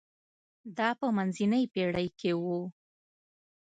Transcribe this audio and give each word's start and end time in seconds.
دا 0.77 0.89
په 0.99 1.07
منځنۍ 1.17 1.63
پېړۍ 1.73 2.07
کې 2.19 2.31
و. 2.41 2.43